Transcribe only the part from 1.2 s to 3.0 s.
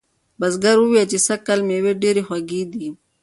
سږکال مېوې ډیرې خوږې دي.